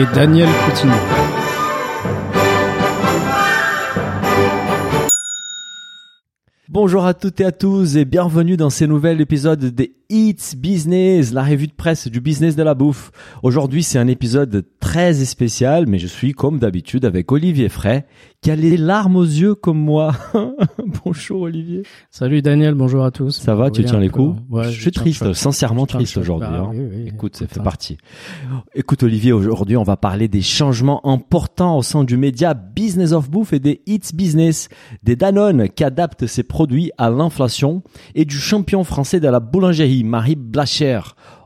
[0.00, 1.37] Et Daniel Coutinho.
[6.80, 11.32] Bonjour à toutes et à tous et bienvenue dans ce nouvel épisode des It's Business,
[11.34, 13.10] la revue de presse du business de la bouffe.
[13.42, 18.04] Aujourd'hui, c'est un épisode très spécial, mais je suis comme d'habitude avec Olivier Fray,
[18.40, 20.14] qui a les larmes aux yeux comme moi.
[21.04, 21.82] Bonjour Olivier.
[22.10, 23.32] Salut Daniel, bonjour à tous.
[23.32, 25.34] Ça va, tu tiens les coups Ouais, Je suis triste, choc.
[25.34, 26.48] sincèrement Je triste aujourd'hui.
[26.48, 26.70] Bah hein.
[26.72, 27.98] oui, oui, Écoute, ça fait partie.
[28.74, 33.28] Écoute Olivier, aujourd'hui on va parler des changements importants au sein du média Business of
[33.28, 34.68] Bouffe et des Hits Business,
[35.02, 36.67] des Danone qui adaptent ses produits
[36.98, 37.82] à l'inflation
[38.14, 41.00] et du champion français de la boulangerie, Marie Blacher.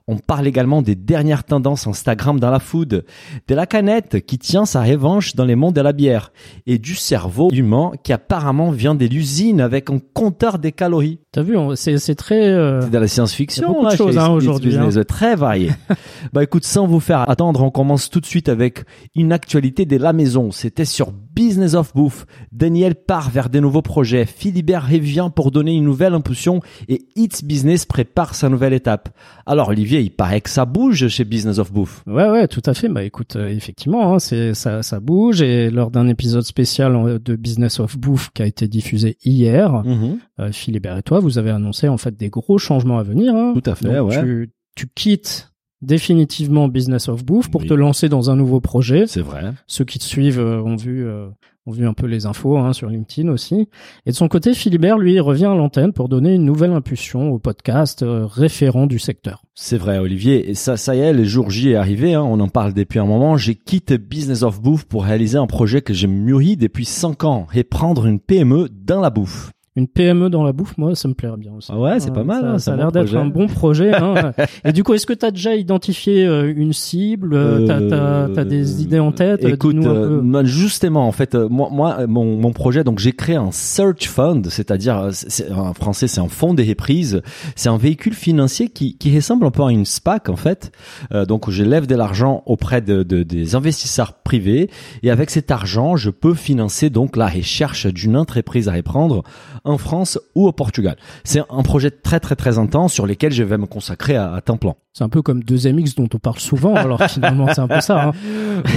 [0.08, 3.04] On parle également des dernières tendances Instagram dans la food,
[3.46, 6.32] de la canette qui tient sa revanche dans les mondes de la bière
[6.66, 11.20] et du cerveau humain qui apparemment vient de l'usine avec un compteur des calories.
[11.30, 12.48] T'as vu, c'est très.
[12.48, 13.68] euh, C'est de la science-fiction.
[13.68, 15.70] Beaucoup de là, choses, hein, aujourd'hui, Business, Très varié.
[16.32, 18.80] bah écoute, sans vous faire attendre, on commence tout de suite avec
[19.14, 20.50] une actualité de la maison.
[20.50, 22.26] C'était sur Business of Bouffe.
[22.52, 24.26] Daniel part vers des nouveaux projets.
[24.26, 29.08] Philibert revient pour donner une nouvelle impulsion et It's Business prépare sa nouvelle étape.
[29.46, 32.02] Alors Olivier, il paraît que ça bouge chez Business of Bouffe.
[32.06, 32.88] Ouais, ouais, tout à fait.
[32.88, 35.42] Bah écoute, euh, effectivement, hein, c'est ça, ça bouge.
[35.42, 39.72] Et lors d'un épisode spécial euh, de Business of Bouffe qui a été diffusé hier,
[39.84, 40.18] Mhm.
[40.40, 43.34] euh, Philibert et toi, vous avez annoncé en fait des gros changements à venir.
[43.34, 43.54] hein.
[43.54, 44.22] Tout à fait, Donc, ouais.
[44.22, 45.51] tu, tu quittes
[45.82, 47.68] définitivement Business of Bouffe pour Oui.
[47.68, 49.04] te lancer dans un nouveau projet.
[49.06, 49.52] C'est vrai.
[49.66, 51.28] Ceux qui te suivent euh, ont vu euh,
[51.66, 53.68] ont vu un peu les infos hein, sur LinkedIn aussi.
[54.04, 57.38] Et de son côté, Philibert lui revient à l'antenne pour donner une nouvelle impulsion au
[57.38, 59.44] podcast euh, référent du secteur.
[59.54, 60.50] C'est vrai, Olivier.
[60.50, 62.14] Et ça, ça y est, le jour J est arrivé.
[62.14, 62.22] hein.
[62.22, 63.36] On en parle depuis un moment.
[63.36, 67.46] J'ai quitté Business of Bouffe pour réaliser un projet que j'ai mûri depuis 5 ans
[67.54, 69.52] et prendre une PME dans la bouffe.
[69.74, 71.70] Une PME dans la bouffe, moi, ça me plairait bien aussi.
[71.72, 73.94] Ah ouais, c'est pas mal, Ça, hein, ça a l'air d'être un bon projet.
[73.94, 74.32] Hein.
[74.66, 78.44] Et du coup, est-ce que tu as déjà identifié euh, une cible euh, T'as t'as
[78.44, 79.42] des idées en tête?
[79.46, 80.44] Écoute, un euh, peu.
[80.44, 84.08] justement, en fait, euh, moi, moi, euh, mon, mon projet, donc j'ai créé un search
[84.08, 87.22] fund, c'est-à-dire, euh, c'est- c'est- en français, c'est un fonds des reprises.
[87.56, 90.70] C'est un véhicule financier qui, qui ressemble un peu à une SPAC, en fait.
[91.14, 94.68] Euh, donc, je lève de l'argent auprès de, de- des investisseurs privés,
[95.02, 99.22] et avec cet argent, je peux financer donc la recherche d'une entreprise à reprendre
[99.64, 100.96] en France ou au Portugal.
[101.24, 104.40] C'est un projet très, très, très intense sur lequel je vais me consacrer à, à
[104.40, 104.74] temps plein.
[104.94, 108.08] C'est un peu comme 2MX dont on parle souvent, alors finalement, c'est un peu ça.
[108.08, 108.12] Hein.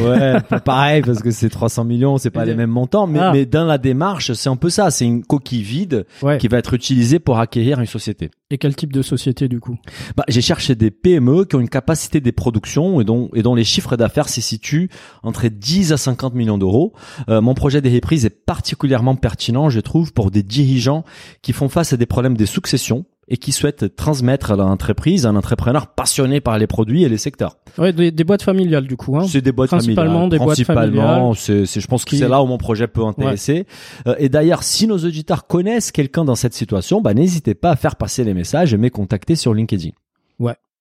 [0.01, 3.31] Ouais, pas pareil parce que c'est 300 millions, c'est pas les mêmes montants, mais, Ah.
[3.33, 4.89] mais dans la démarche, c'est un peu ça.
[4.91, 6.37] C'est une coquille vide Ouais.
[6.37, 8.31] qui va être utilisée pour acquérir une société.
[8.49, 9.77] Et quel type de société, du coup?
[10.15, 13.53] Bah, j'ai cherché des PME qui ont une capacité de production et dont, et dont
[13.53, 14.89] les chiffres d'affaires se situent
[15.23, 16.93] entre 10 à 50 millions d'euros.
[17.29, 21.03] Euh, mon projet des reprises est particulièrement pertinent, je trouve, pour des dirigeants
[21.41, 25.29] qui font face à des problèmes de succession et qui souhaitent transmettre leur entreprise à
[25.29, 27.57] un entrepreneur passionné par les produits et les secteurs.
[27.77, 29.17] Ouais, des, des boîtes familiales, du coup.
[29.17, 29.25] Hein.
[29.27, 30.29] C'est des boîtes Principalement familiales.
[30.29, 31.35] des boîtes Principalement, familiales.
[31.35, 33.65] c'est, c'est- je pense que Qui- c'est là où mon projet peut intéresser.
[34.07, 37.75] Euh, et d'ailleurs, si nos auditeurs connaissent quelqu'un dans cette situation, bah, n'hésitez pas à
[37.75, 39.89] faire passer les messages et me contacter sur LinkedIn.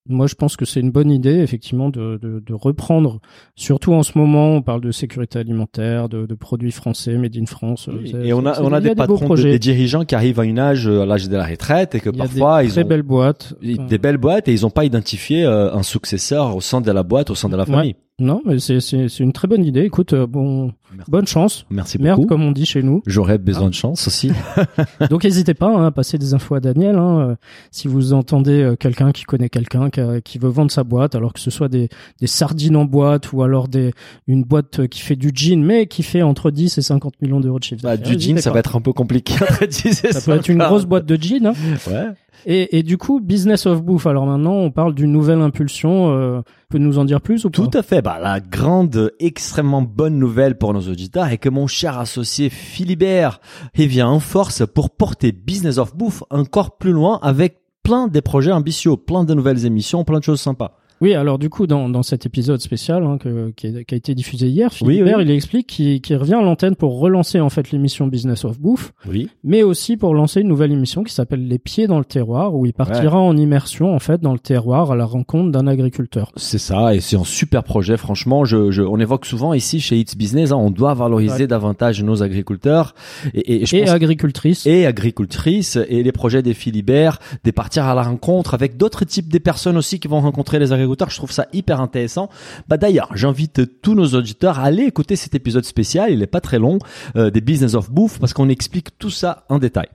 [0.06, 3.20] Moi, je pense que c'est une bonne idée, effectivement, de, de, de reprendre,
[3.56, 7.46] surtout en ce moment, on parle de sécurité alimentaire, de, de produits français, made in
[7.46, 7.88] France.
[7.88, 11.02] euh, Et on a, on des patrons, des dirigeants qui arrivent à une âge, euh,
[11.02, 12.88] à l'âge de la retraite et que Il y a parfois des ils très ont
[12.88, 13.54] belles boîtes.
[13.62, 17.02] des belles boîtes et ils n'ont pas identifié euh, un successeur au sein de la
[17.02, 17.96] boîte, au sein de la Ouais.
[18.20, 18.78] Non, mais c'est
[19.18, 19.80] une très bonne idée.
[19.80, 21.10] Écoute, euh, bon, Merci.
[21.10, 21.66] bonne chance.
[21.68, 22.28] Merci Merde, beaucoup.
[22.28, 23.02] comme on dit chez nous.
[23.06, 23.38] J'aurais Ah.
[23.38, 24.30] besoin de chance aussi.
[25.10, 26.94] Donc, n'hésitez pas hein, à passer des infos à Daniel.
[26.94, 27.34] Hein, euh,
[27.72, 29.90] si vous entendez euh, quelqu'un qui connaît quelqu'un
[30.22, 31.88] qui, veut vendre sa boîte, alors que ce soit des,
[32.20, 33.92] des sardines en boîte ou alors des
[34.28, 37.58] une boîte qui fait du jean, mais qui fait entre 10 et 50 millions d'euros
[37.58, 38.16] de chiffre Bah, d'affaires.
[38.16, 38.54] du jean, ça pas.
[38.54, 39.34] va être un peu compliqué.
[39.42, 40.68] entre 10 et Ça peut être une 50.
[40.68, 41.46] grosse boîte de jean.
[41.46, 41.52] Hein.
[41.88, 42.06] Ouais.
[42.46, 44.06] Et, et du coup, business of bouffe.
[44.06, 46.10] Alors maintenant, on parle d'une nouvelle impulsion.
[46.16, 47.62] Euh, peut nous en dire plus ou pas?
[47.62, 48.02] Tout à fait.
[48.02, 53.40] Bah, la grande, extrêmement bonne nouvelle pour nos auditeurs est que mon cher associé Philibert
[53.76, 58.52] revient en force pour porter Business of Bouffe encore plus loin avec plein des projets
[58.52, 60.78] ambitieux, plein de nouvelles émissions, plein de choses sympas.
[61.04, 63.98] Oui, alors du coup, dans, dans cet épisode spécial hein, que, qui, est- qui a
[63.98, 65.22] été diffusé hier, Oui, Philippe oui.
[65.24, 69.28] il explique qu'il revient à l'antenne pour relancer en fait l'émission Business of Bouffe, Oui.
[69.42, 72.64] mais aussi pour lancer une nouvelle émission qui s'appelle Les Pieds dans le terroir, où
[72.64, 76.32] il partira en immersion en fait dans le terroir à la rencontre d'un agriculteur.
[76.36, 77.96] C'est ça, et c'est un super projet.
[77.98, 81.46] Franchement, je, je, on évoque souvent ici chez It's Business, hein, on doit valoriser Ouais.
[81.46, 82.94] davantage nos agriculteurs
[83.34, 84.66] et, et, je Et pense agricultrice.
[84.66, 89.28] et agricultrices et les projets des Philibert, des partir à la rencontre avec d'autres types
[89.30, 90.93] de personnes aussi qui vont rencontrer les agriculteurs.
[91.08, 92.28] Je trouve ça hyper intéressant.
[92.68, 96.12] Bah d'ailleurs, j'invite tous nos auditeurs à aller écouter cet épisode spécial.
[96.12, 96.78] Il est pas très long
[97.16, 99.88] euh, des Business of Bouffe parce qu'on explique tout ça en détail.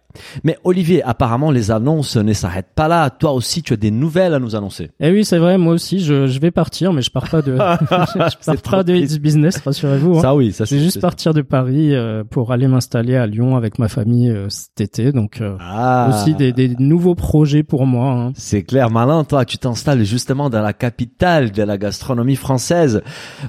[0.43, 3.09] Mais Olivier, apparemment les annonces ne s'arrêtent pas là.
[3.09, 4.91] Toi aussi, tu as des nouvelles à nous annoncer.
[4.99, 7.53] Eh oui, c'est vrai, moi aussi, je, je vais partir, mais je pars pas de,
[7.89, 8.95] je C'est pars pas de.
[8.95, 10.17] It's Business, rassurez-vous.
[10.17, 10.21] hein.
[10.21, 13.55] Ça oui, ça Je vais juste partir de Paris euh, pour aller m'installer à Lyon
[13.55, 16.09] avec ma famille euh, cet été, donc euh, Ah.
[16.09, 18.11] aussi des, des nouveaux projets pour moi.
[18.13, 18.31] hein.
[18.35, 23.01] C'est clair, malin, toi, tu t'installes justement dans la capitale de la gastronomie française.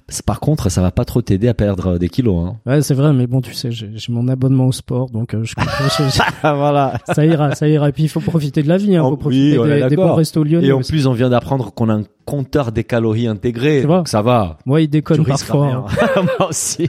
[0.08, 2.56] C'est- Par contre, ça va pas trop t'aider à perdre des kilos, hein.
[2.66, 5.54] Ouais, c'est vrai, mais bon, tu sais, j'ai mon abonnement au sport, donc euh, je,
[5.58, 6.20] je- je-
[6.60, 6.94] voilà.
[7.12, 7.88] ça ira, ça ira.
[7.88, 10.14] Et puis il faut profiter de la vie, hein, faut profiter oui, des, des bons
[10.14, 10.68] restos lyonnais.
[10.68, 10.92] Et en aussi.
[10.92, 13.82] plus, on vient d'apprendre qu'on a un compteur des calories intégré.
[13.82, 14.56] Donc ça va.
[14.64, 15.66] Moi, il déconne parfois.
[15.66, 16.22] hein.
[16.38, 16.86] Moi aussi.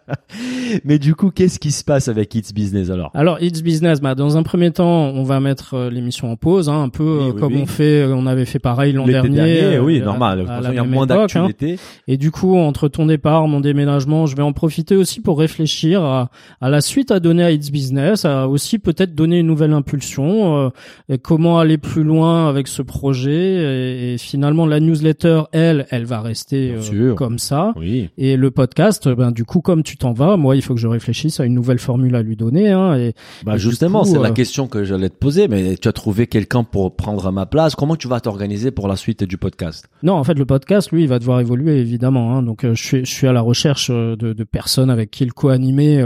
[0.84, 3.10] Mais du coup, qu'est-ce qui se passe avec It's Business alors?
[3.12, 6.70] Alors, It's Business, bah, dans un premier temps, on va mettre euh, l'émission en pause,
[6.70, 7.60] hein, un peu Oui, euh, oui, comme oui.
[7.62, 9.62] on fait, euh, on avait fait pareil l'an dernier.
[9.76, 10.46] euh, oui, normal.
[10.70, 11.06] il y a moins hein.
[11.06, 11.78] d'actualité.
[12.08, 16.02] Et du coup, entre ton départ, mon déménagement, je vais en profiter aussi pour réfléchir
[16.02, 16.30] à,
[16.62, 20.56] à la suite à donner à It's Business, à aussi peut-être donner une nouvelle impulsion,
[20.56, 20.68] euh,
[21.10, 23.32] et comment aller plus loin avec ce projet.
[23.32, 27.72] Et, et finalement, la newsletter, elle, elle va rester euh, comme ça.
[27.76, 28.10] Oui.
[28.18, 30.88] Et le podcast, ben du coup, comme tu t'en vas, moi, il faut que je
[30.88, 32.70] réfléchisse à une nouvelle formule à lui donner.
[32.70, 33.14] Hein, et
[33.44, 35.48] Bah Et justement, c'est euh, la question que j'allais te poser.
[35.48, 37.74] Mais tu as trouvé quelqu'un pour prendre ma place.
[37.74, 39.88] Comment tu vas t'organiser pour la suite du podcast?
[40.02, 42.36] Non, en fait, le podcast, lui, il va devoir évoluer évidemment.
[42.36, 42.42] Hein.
[42.42, 45.24] Donc, euh, je suis, je suis à la recherche euh, de, de personnes avec qui
[45.24, 46.02] le co-animer,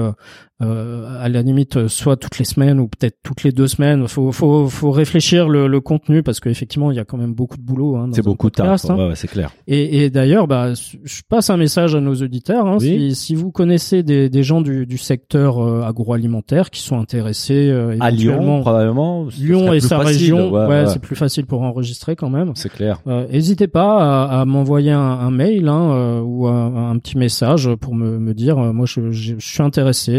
[0.63, 4.09] euh, à la limite, euh, soit toutes les semaines ou peut-être toutes les deux semaines.
[4.09, 7.57] Faut, faut, faut réfléchir le, le contenu parce qu'effectivement, il y a quand même beaucoup
[7.59, 7.97] de boulot.
[7.97, 8.77] Hein, C'est beaucoup de hein.
[8.89, 9.51] Ouais, ouais, c'est clair.
[9.67, 12.67] Et, et d'ailleurs, bah, je passe un message à nos auditeurs.
[12.67, 13.15] Hein, Oui.
[13.15, 17.69] si, si vous connaissez des, des gens du, du secteur euh, agroalimentaire qui sont intéressés
[17.71, 19.27] euh, À Lyon, probablement.
[19.39, 20.07] Lyon et sa facile.
[20.35, 22.53] région, Ouais, c'est plus facile pour enregistrer quand même.
[22.55, 23.01] C'est clair.
[23.07, 27.19] Euh, N'hésitez pas à, à m'envoyer un, un mail hein, euh, ou un, un petit
[27.19, 30.13] message pour me, me dire moi je, je, je suis intéressé,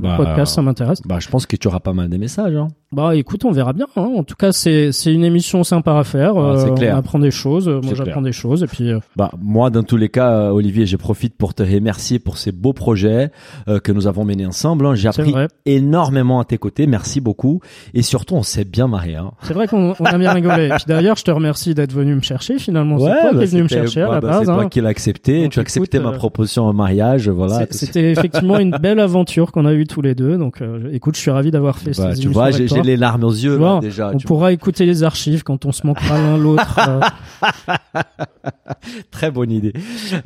[0.00, 1.00] Bah, le podcast ça m'intéresse.
[1.02, 2.54] Bah, je pense que tu auras pas mal de messages.
[2.54, 2.68] Hein.
[2.90, 3.86] Bah écoute, on verra bien.
[3.96, 4.08] Hein.
[4.16, 6.38] En tout cas, c'est c'est une émission sympa à faire.
[6.38, 6.94] Ah, c'est Euh, clair.
[6.94, 7.68] On apprend des choses.
[7.68, 8.62] Moi, C'est j'apprends des choses.
[8.62, 11.62] Et puis, euh, Bah, moi, dans tous les cas, euh, Olivier, je profite pour te
[11.62, 13.30] remercier pour ces beaux projets
[13.68, 14.86] euh, que nous avons menés ensemble.
[14.86, 14.94] hein.
[14.94, 15.48] J'ai appris vrai.
[15.66, 16.86] énormément à tes côtés.
[16.86, 17.60] Merci beaucoup.
[17.92, 19.16] Et surtout, on s'est bien marré.
[19.16, 19.32] Hein.
[19.42, 20.66] C'est vrai qu'on on a bien rigolé.
[20.68, 22.58] Et puis d'ailleurs, je te remercie d'être venu me chercher.
[22.58, 24.38] Finalement, c'est toi qui es venu me chercher à ouais, la bah, base.
[24.40, 24.68] C'est toi hein.
[24.70, 25.42] qui l'as accepté.
[25.42, 27.28] Donc, tu as accepté ma euh, proposition en mariage.
[27.28, 27.66] Voilà.
[27.70, 30.38] C'était effectivement une belle aventure qu'on a eue tous les deux.
[30.38, 32.50] Donc, euh, écoute, je suis ravi d'avoir fait Bah, tu vois,
[32.84, 34.10] j'ai les larmes aux yeux là, déjà.
[34.14, 36.78] On pourra écouter les archives quand on se manquera l'un l'autre.
[36.88, 37.00] euh,
[39.10, 39.72] Très bonne idée.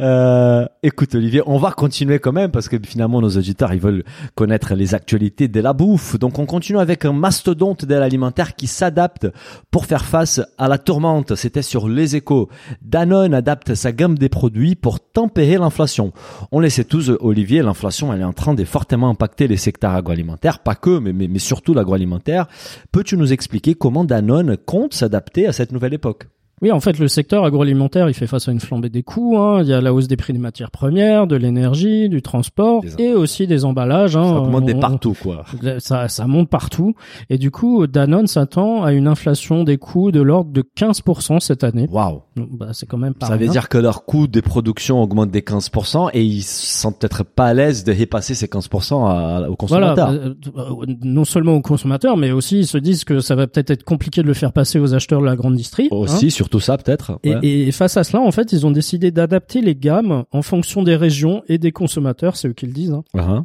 [0.01, 4.05] Euh, écoute Olivier, on va continuer quand même parce que finalement nos auditeurs ils veulent
[4.35, 6.19] connaître les actualités de la bouffe.
[6.19, 9.27] Donc on continue avec un mastodonte de l'alimentaire qui s'adapte
[9.71, 11.35] pour faire face à la tourmente.
[11.35, 12.49] C'était sur les échos.
[12.83, 16.13] Danone adapte sa gamme des produits pour tempérer l'inflation.
[16.51, 19.93] On le sait tous Olivier, l'inflation elle est en train de fortement impacter les secteurs
[19.93, 22.42] agroalimentaires, pas que mais, mais, mais surtout l'agroalimentaire.
[22.91, 26.29] Peux-tu nous expliquer comment Danone compte s'adapter à cette nouvelle époque?
[26.63, 29.37] Oui, en fait, le secteur agroalimentaire, il fait face à une flambée des coûts.
[29.37, 29.63] hein.
[29.63, 33.03] Il y a la hausse des prix des matières premières, de l'énergie, du transport Des
[33.05, 34.17] et aussi des emballages.
[34.17, 34.49] hein.
[34.53, 35.45] Ça des On- partout quoi.
[35.79, 36.95] Ça, ça monte partout.
[37.31, 41.65] Et du coup, Danone s'attend à une inflation des coûts de l'ordre de 15% cette
[41.65, 41.89] année.
[41.91, 42.23] Waouh.
[42.37, 45.43] Bah, c'est quand même pas Ça veut dire que leur coût de production augmente des
[45.43, 49.57] 15% et ils se sentent peut-être pas à l'aise de dépasser ces 15% à, aux
[49.69, 50.11] Voilà, consommateurs.
[50.11, 53.71] euh, euh, non seulement aux consommateurs, mais aussi ils se disent que ça va peut-être
[53.71, 55.89] être compliqué de le faire passer aux acheteurs de la grande distrie.
[55.91, 55.97] hein.
[55.97, 57.19] Aussi, surtout ça peut-être.
[57.25, 57.41] Et, ouais.
[57.43, 60.97] et face à cela, en fait, ils ont décidé d'adapter les gammes en fonction des
[60.97, 62.93] régions et des consommateurs, c'est eux qui le disent.
[62.93, 63.05] hein.
[63.15, 63.45] Uh-huh.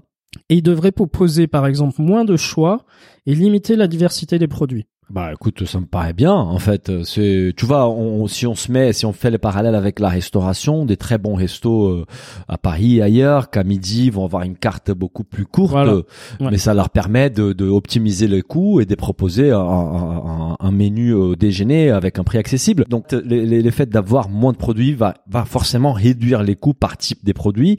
[0.49, 2.83] Et ils devraient proposer, par exemple, moins de choix
[3.25, 4.85] et limiter la diversité des produits.
[5.09, 6.91] Bah écoute, ça me paraît bien en fait.
[7.05, 10.09] C'est, tu vois, on, si on se met, si on fait les parallèles avec la
[10.09, 12.05] restauration, des très bons restos euh,
[12.49, 15.93] à Paris et ailleurs, qu'à midi vont avoir une carte beaucoup plus courte, Voilà.
[15.93, 16.03] Ouais.
[16.51, 20.71] mais ça leur permet de, de optimiser les coûts et de proposer un, un, un-
[20.71, 22.85] menu au déjeuner avec un prix accessible.
[22.89, 26.73] Donc le, le- le fait d'avoir moins de produits va, va forcément réduire les coûts
[26.73, 27.77] par type des produits.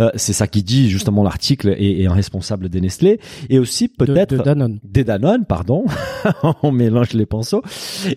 [0.00, 3.88] Euh, c'est ça qui dit justement l'article et, et un responsable des Nestlé et aussi
[3.88, 4.78] peut-être de Danone.
[4.84, 5.84] des Danone, pardon.
[6.62, 7.62] on mélange les pinceaux.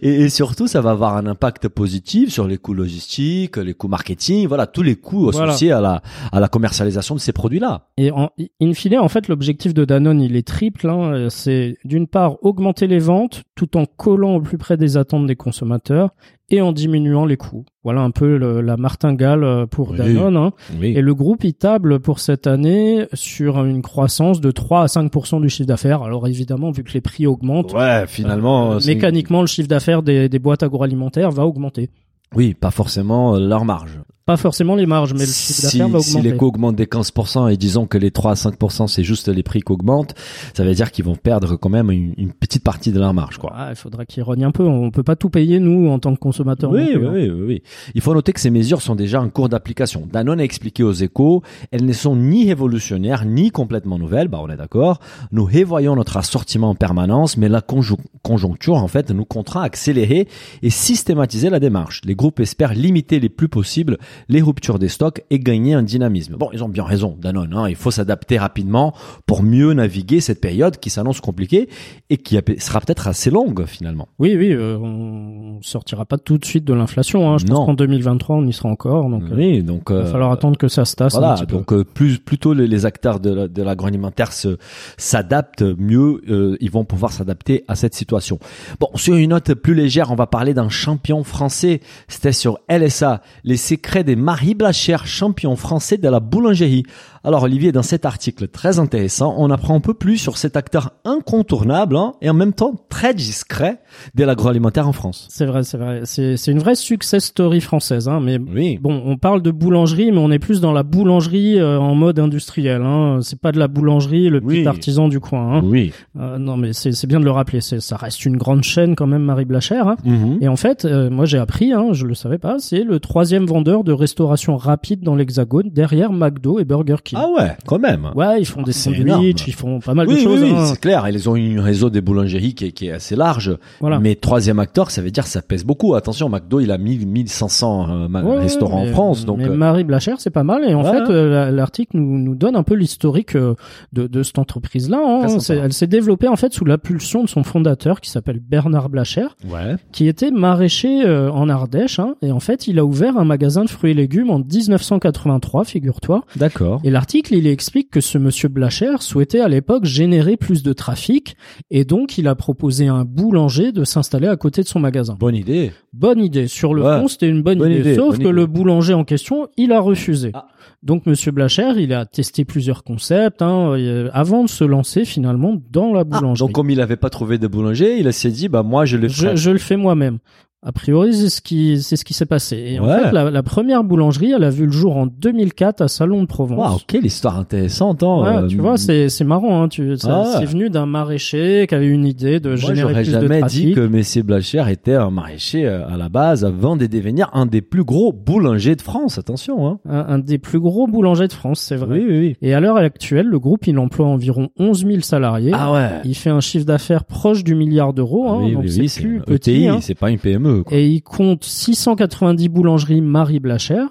[0.02, 3.88] Et, et surtout, ça va avoir un impact positif sur les coûts logistiques, les coûts
[3.88, 6.02] marketing, voilà, tous les coûts associés à la
[6.32, 7.88] à la commercialisation de ces produits-là.
[7.98, 8.30] Et en,
[8.62, 10.90] in fine, en fait, l'objectif de Danone, il est triple.
[10.90, 11.28] Hein.
[11.30, 15.36] C'est d'une part augmenter les ventes tout en collant au plus près des attentes des
[15.36, 16.10] consommateurs
[16.50, 17.66] et en diminuant les coûts.
[17.84, 19.98] Voilà un peu le- la martingale euh, pour Oui.
[19.98, 20.38] Danone.
[20.38, 20.54] hein.
[20.80, 20.94] Oui.
[20.96, 25.40] Et le groupe, il table pour cette année sur une croissance de 3 à 5%
[25.42, 26.02] du chiffre d'affaires.
[26.02, 30.30] Alors évidemment, vu que les prix augmentent, Ouais, finalement, euh, mécaniquement, le chiffre d'affaires des,
[30.30, 31.90] des boîtes agroalimentaires va augmenter.
[32.36, 34.00] oui, pas forcément euh, leur marge.
[34.26, 36.32] Pas forcément les marges, mais le chiffre si, d'affaires va si augmenter.
[36.32, 39.44] les coûts augmentent des 15% et disons que les 3 à 5% c'est juste les
[39.44, 40.16] prix qui augmentent,
[40.54, 43.38] ça veut dire qu'ils vont perdre quand même une, une petite partie de leur marge,
[43.38, 43.52] quoi.
[43.54, 44.64] Ah, il faudra qu'ils rognent un peu.
[44.64, 46.72] On peut pas tout payer, nous, en tant que consommateurs.
[46.72, 47.12] Oui, plus, oui, hein.
[47.14, 47.64] oui, oui, oui.
[47.96, 50.08] Il faut noter que ces mesures sont déjà en cours d'application.
[50.10, 54.48] Danone a expliqué aux échos, elles ne sont ni révolutionnaires, ni complètement nouvelles, bah on
[54.50, 55.00] est d'accord.
[55.34, 59.66] Nous révoyons notre assortiment en permanence, mais la conjo- conjoncture, en fait, nous contraint à
[59.66, 60.30] accélérer
[60.62, 62.00] et systématiser la démarche.
[62.06, 63.98] Les groupes espèrent limiter les plus possibles
[64.30, 66.36] les ruptures des stocks et gagner un dynamisme.
[66.38, 68.94] Bon, ils ont bien raison, Danone, hein, il faut s'adapter rapidement
[69.26, 71.70] pour mieux naviguer cette période qui s'annonce compliquée
[72.10, 74.08] et qui sera peut-être assez longue, finalement.
[74.20, 77.32] Oui, oui, euh, on sortira pas tout de suite de l'inflation.
[77.32, 77.38] Hein.
[77.38, 77.58] Je Non.
[77.58, 79.10] pense qu'en 2023, on y sera encore.
[79.10, 79.84] Donc, euh, Oui, donc...
[79.90, 81.56] il va euh, falloir attendre que ça se tasse un Voilà, petit peu.
[81.56, 84.58] donc euh, plus plutôt les, les acteurs de, de l'agroalimentaire se
[84.98, 88.40] s'adaptent mieux, euh, ils vont pouvoir s'adapter à cette situation.
[88.80, 91.82] Bon, sur une note plus légère, on va parler d'un champion français.
[92.08, 96.84] C'était sur LSA, les secrets des Marie Blacher, champion français de la boulangerie.
[97.26, 100.92] Alors Olivier, dans cet article très intéressant, on apprend un peu plus sur cet acteur
[101.06, 103.80] incontournable hein, et en même temps très discret
[104.16, 105.28] de l'agroalimentaire en France.
[105.30, 106.02] C'est vrai, c'est vrai.
[106.04, 108.10] C'est c'est une vraie success story française.
[108.10, 108.78] Hein, mais Oui.
[108.82, 112.20] bon, on parle de boulangerie, mais on est plus dans la boulangerie euh, en mode
[112.20, 112.82] industriel.
[112.82, 113.20] Hein.
[113.22, 115.58] C'est pas de la boulangerie, le petit artisan du coin.
[115.58, 115.62] Hein.
[115.64, 115.94] Oui.
[116.20, 117.62] Euh, non, mais c'est bien de le rappeler.
[117.62, 119.76] C'est ça reste une grande chaîne quand même, Marie Blacher.
[119.86, 119.96] Hein.
[120.04, 120.40] Mhm.
[120.42, 123.46] Et en fait, euh, moi j'ai appris, hein, je le savais pas, c'est le troisième
[123.46, 127.13] vendeur de restauration rapide dans l'Hexagone, derrière McDo et Burger King.
[127.16, 128.10] Ah ouais, quand même.
[128.16, 130.42] Ouais, ils font des C'est sandwichs, ils font pas mal oui, de choses.
[130.42, 130.66] oui, oui, hein.
[130.68, 131.08] c'est clair.
[131.10, 133.58] Ils ont un réseau des boulangeries qui est, qui est assez large.
[133.80, 134.00] Voilà.
[134.00, 135.94] Mais troisième acteur, ça veut dire que ça pèse beaucoup.
[135.96, 139.26] Attention, McDo, il a 1000, 1500 euh, Ouais, restaurants mais- en France.
[139.26, 140.64] Donc, mais euh, Marie Blacher, c'est pas mal.
[140.68, 140.92] Et en Ouais.
[140.92, 143.56] fait, euh, la- l'article nous, nous donne un peu l'historique de,
[143.94, 145.00] de cette entreprise-là.
[145.04, 145.38] hein.
[145.50, 149.76] Elle s'est développée en fait sous l'impulsion de son fondateur, qui s'appelle Bernard Blacher, ouais.
[149.92, 152.00] qui était maraîcher euh, en Ardèche.
[152.00, 152.16] hein.
[152.22, 156.24] Et en fait, il a ouvert un magasin de fruits et légumes en 1983, figure-toi.
[156.36, 156.82] D'accord.
[156.84, 161.36] Et l'article, il explique que ce monsieur Blacher souhaitait à l'époque générer plus de trafic
[161.70, 165.18] et donc il a proposé à un boulanger de s'installer à côté de son magasin.
[165.20, 165.74] Bonne idée.
[165.92, 166.48] Bonne idée.
[166.48, 167.00] Sur le Ouais.
[167.02, 167.82] fond, c'était une bonne, Bonne idée.
[167.82, 168.32] idée, Sauf bonne que idée.
[168.32, 170.32] le boulanger en question, il a refusé.
[170.34, 170.48] Ah.
[170.82, 175.62] Donc Monsieur Blacher, il a testé plusieurs concepts hein, euh, avant de se lancer finalement
[175.72, 176.48] dans la Ah, boulangerie.
[176.48, 179.10] donc, comme il n'avait pas trouvé de boulanger, il s'est dit, bah, moi, je le
[179.10, 180.20] je, je le fais moi-même.
[180.66, 182.56] A priori, c'est ce qui c'est ce qui s'est passé.
[182.58, 185.88] Et en fait, la, la première boulangerie, elle a vu le jour en 2004 à
[185.88, 186.58] Salon de Provence.
[186.58, 188.22] Waouh, quelle histoire intéressante, hein.
[188.22, 189.62] Ouais, euh, tu vois, c'est c'est marrant.
[189.64, 193.12] Hein, tu, Ah c'est venu d'un maraîcher qui avait une idée de générer j'aurais plus
[193.14, 193.66] de jamais trafic.
[193.68, 197.46] dit que Messier Blacher était un maraîcher euh, à la base avant de devenir un
[197.46, 199.18] des plus gros boulangers de France.
[199.18, 199.80] Attention, hein.
[199.88, 201.98] Un, un des plus gros boulangers de France, c'est vrai.
[202.00, 202.36] Oui, oui, oui.
[202.42, 205.52] Et à l'heure actuelle, le groupe il emploie environ 11 000 salariés.
[205.54, 205.90] Ah ouais.
[206.06, 209.08] Il fait un chiffre d'affaires proche du milliard d'euros, hein, oui, donc oui, c'est oui,
[209.08, 209.52] plus petit.
[209.52, 209.78] ETI, hein.
[209.82, 213.86] c'est pas une PME, Et il compte 690 boulangeries Marie Blacher,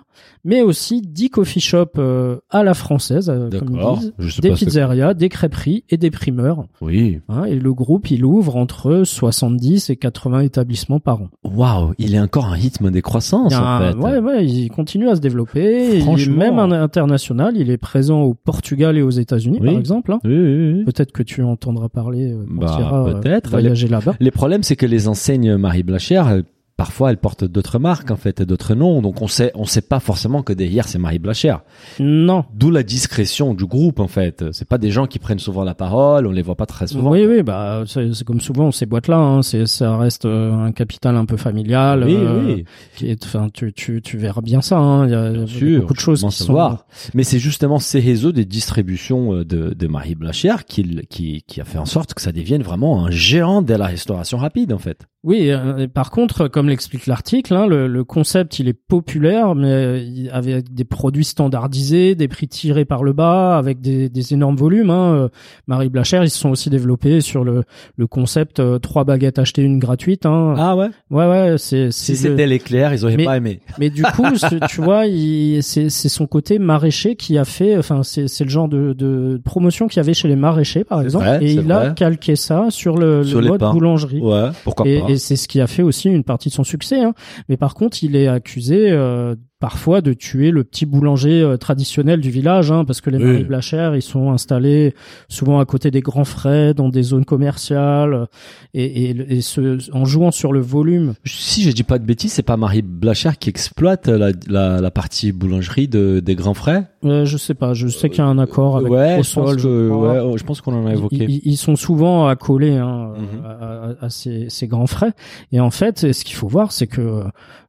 [0.44, 4.40] mais aussi 10 coffee shops euh, à la française, euh, comme ils disent, Je sais
[4.42, 6.66] des pas ce pizzerias, des crêperies et des primeurs.
[6.80, 7.20] Oui.
[7.28, 7.44] hein.
[7.44, 11.28] et le groupe, il ouvre entre 70 et 80 établissements par an.
[11.44, 13.96] Waouh, il est encore un rythme de croissance, Il y a en fait.
[13.96, 15.98] ouais, ouais, il continue à se développer.
[15.98, 17.56] Il est même un international.
[17.56, 19.68] Il est présent au Portugal et aux États-Unis, Oui.
[19.70, 20.12] par exemple.
[20.12, 20.20] hein.
[20.24, 20.84] Oui, oui, oui.
[20.84, 23.50] Peut-être que tu entendras parler euh, quand Bah, tu iras euh, peut-être.
[23.50, 24.14] voyager là-bas.
[24.20, 26.44] Les problèmes, c'est que les enseignes Marie Blacher, elles-
[26.84, 29.02] parfois, elles portent d'autres marques, en fait, et d'autres noms.
[29.02, 31.54] Donc, on sait, on sait pas forcément que derrière, c'est Marie Blacher.
[32.00, 32.44] Non.
[32.52, 34.44] D'où la discrétion du groupe, en fait.
[34.50, 37.12] C'est pas des gens qui prennent souvent la parole, on les voit pas très souvent.
[37.12, 39.16] Oui, oui, bah c'est comme souvent ces boîtes-là.
[39.16, 42.02] Hein, c'est ça reste euh, un capital un peu familial.
[42.04, 42.64] Oui, euh, oui.
[42.96, 44.78] Qui est, enfin, tu, tu, tu verras bien ça.
[44.78, 45.06] hein.
[45.06, 46.52] Il y a, y beaucoup de choses qui sont.
[46.52, 46.86] voir.
[47.14, 51.60] Mais c'est justement ces réseaux de distribution euh, de, de Marie Blacher qui, qui, qui
[51.60, 54.78] a fait en sorte que ça devienne vraiment un géant de la restauration rapide, en
[54.78, 55.06] fait.
[55.24, 60.02] Oui, euh, par contre, comme l'explique l'article, hein, le, le, concept il est populaire, mais
[60.04, 64.56] il, avec des produits standardisés, des prix tirés par le bas, avec des, des énormes
[64.56, 64.90] volumes.
[64.90, 65.14] Hein.
[65.14, 65.28] Euh,
[65.68, 67.62] Marie Blacher, ils se sont aussi développés sur le,
[67.96, 70.26] le concept euh, trois baguettes achetées une gratuite.
[70.26, 70.54] Hein.
[70.58, 70.88] Ah ouais?
[71.10, 73.60] Ouais ouais, c'est Si le- c'était l'éclair, ils auraient Mais- pas aimé.
[73.78, 74.24] Mais du coup,
[74.68, 78.50] tu vois, il- c'est c'est son côté maraîcher qui a fait, enfin, c'est c'est le
[78.50, 81.52] genre de, de promotion qu'il y avait chez les maraîchers, par C'est exemple, vrai, et
[81.52, 83.72] il a calqué ça sur le, Sur le les mode pains.
[83.72, 84.20] boulangerie.
[84.20, 84.48] Ouais.
[84.64, 85.11] Pourquoi Et, pas.
[85.12, 87.00] Et c'est ce qui a fait aussi une partie de son succès.
[87.00, 87.14] Hein.
[87.48, 92.20] Mais par contre, il est accusé euh, parfois de tuer le petit boulanger euh, traditionnel
[92.20, 93.24] du village, hein, parce que les Oui.
[93.24, 94.92] Marie Blachère, ils sont installés
[95.28, 98.26] souvent à côté des grands frais, dans des zones commerciales, euh,
[98.74, 101.14] et, et, et ce, en jouant sur le volume.
[101.24, 104.90] Si je dis pas de bêtises, c'est pas Marie Blacher qui exploite la, la, la
[104.90, 106.88] partie boulangerie de, des grands frais?
[107.04, 109.68] Euh, je sais pas, je sais qu'il y a un accord avec Ouais, Prosol, je
[109.90, 111.24] ouais, oh, je pense qu'on en a évoqué.
[111.44, 113.44] Ils, sont souvent accolés hein, Mhm.
[113.44, 115.12] à, à- à ces, ces grands frais.
[115.52, 117.22] Et en fait, ce qu'il faut voir, c'est que euh,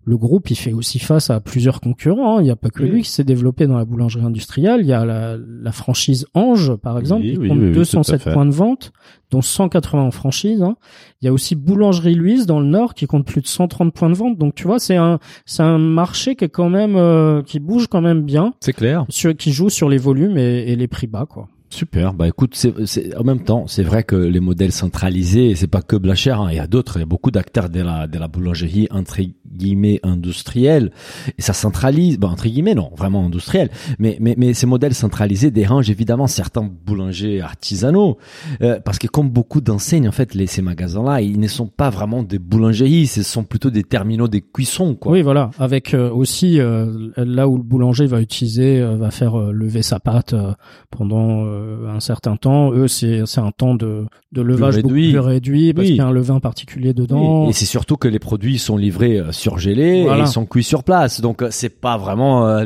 [0.06, 2.38] le groupe, il fait aussi face à plusieurs concurrents.
[2.38, 2.42] hein.
[2.42, 2.90] Il n'y a pas que Oui.
[2.90, 4.80] lui qui s'est développé dans la boulangerie industrielle.
[4.82, 7.72] Il y a la, la franchise Ange, par exemple, Oui, qui oui, compte oui, oui,
[7.74, 8.34] tout à 207 fait.
[8.34, 8.92] points de vente,
[9.32, 10.62] dont 180 en franchise.
[10.64, 10.76] hein.
[11.22, 14.10] Il y a aussi Boulangerie Louise dans le Nord qui compte plus de 130 points
[14.10, 14.38] de vente.
[14.38, 17.88] Donc tu vois, c'est un c'est un marché qui est quand même euh, qui bouge
[17.88, 19.06] quand même bien, C'est clair.
[19.10, 21.48] sur, qui joue sur les volumes et, et les prix bas, quoi.
[21.74, 22.14] Super.
[22.14, 25.82] Bah écoute, c'est, c'est- en même temps, c'est vrai que les modèles centralisés, c'est pas
[25.82, 28.20] que Blacher, hein, il y a d'autres, il y a beaucoup d'acteurs de la, de
[28.20, 29.18] la boulangerie entre
[29.52, 30.92] guillemets industrielle,
[31.38, 35.50] et ça centralise, bon entre guillemets non, vraiment industriel, mais mais mais ces modèles centralisés
[35.52, 38.18] dérangent évidemment certains boulangers artisanaux,
[38.62, 41.90] euh, parce que comme beaucoup d'enseignes en fait, les, ces magasins-là, ils ne sont pas
[41.90, 45.12] vraiment des boulangeries, ce sont plutôt des terminaux des cuissons quoi.
[45.12, 45.50] Oui, voilà.
[45.58, 49.82] Avec euh, aussi euh, là où le boulanger va utiliser, euh, va faire euh, lever
[49.82, 50.54] sa pâte euh,
[50.92, 51.46] pendant
[51.88, 52.72] un certain temps.
[52.74, 55.12] Eux, c'est un temps de de levage beaucoup réduit.
[55.12, 55.92] plus réduit parce Oui.
[55.92, 57.44] qu'il y a un levain particulier dedans.
[57.44, 60.24] Oui, Et c'est surtout que les produits sont livrés euh, surgelés Voilà.
[60.24, 61.22] et ils sont cuits sur place.
[61.22, 62.64] Donc euh, c'est pas vraiment euh,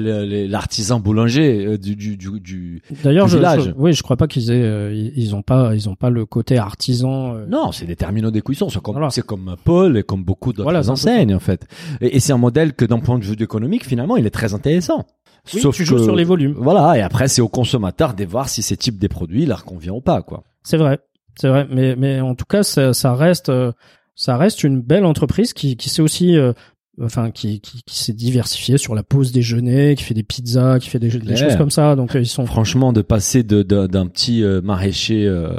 [0.47, 4.49] l'artisan boulanger euh, du, du, du, du- D'ailleurs, je, je- oui, je crois pas qu'ils
[4.51, 7.35] aient, euh, ils ont pas, ils ont pas le côté artisan.
[7.35, 8.69] euh, Non, c'est des terminaux de cuisson.
[8.69, 9.09] C'est comme, Voilà.
[9.09, 11.67] c'est comme Paul et comme beaucoup d'autres Voilà, enseignes en fait.
[11.99, 14.53] Et, et c'est un modèle que d'un point de vue économique, finalement, il est très
[14.53, 15.05] intéressant.
[15.53, 16.55] Oui, tu joues que- sur les volumes.
[16.57, 19.93] Voilà, et après c'est au consommateur de voir si ces types de produits leur convient
[19.93, 20.43] ou pas, quoi.
[20.63, 20.99] C'est vrai,
[21.39, 21.65] c'est vrai.
[21.71, 23.71] Mais mais en tout cas, ça, ça reste, euh,
[24.15, 26.51] ça reste une belle entreprise qui qui s'est aussi euh,
[26.99, 30.89] Enfin, qui, qui, qui s'est diversifiée sur la pause déjeuner, qui fait des pizzas, qui
[30.89, 31.95] fait des, des choses comme ça.
[31.95, 35.49] Donc euh, ils sont Franchement, de passer de, de- d'un petit euh, maraîcher euh,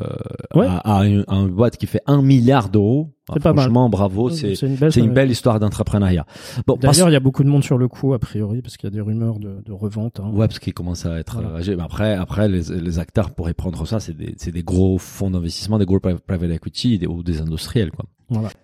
[0.56, 0.66] Ouais.
[0.66, 3.62] à, à une, à une boîte qui fait un milliard d'euros, C'est ah, pas mal.
[3.66, 4.90] franchement, bravo, c'est c'est une belle.
[4.96, 6.26] une belle histoire d'entrepreneuriat.
[6.66, 8.88] Bon, D'ailleurs, il y a beaucoup de monde sur le coup a priori parce qu'il
[8.88, 10.18] y a des rumeurs de, de revente.
[10.18, 10.30] Hein.
[10.32, 11.50] Ouais, parce qu'il commence à être Voilà.
[11.50, 11.76] euh, âgé.
[11.76, 14.00] Mais après, après, les, les acteurs pourraient prendre ça.
[14.00, 17.40] C'est des, c'est des gros fonds d'investissement, des gros pri- private equity des- ou des
[17.40, 18.06] industriels, quoi.